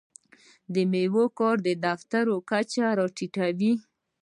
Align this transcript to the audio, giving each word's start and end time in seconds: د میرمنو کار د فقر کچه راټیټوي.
د 0.73 0.75
میرمنو 0.91 1.23
کار 1.39 1.55
د 1.65 1.67
فقر 1.99 2.27
کچه 2.49 2.85
راټیټوي. 2.99 3.71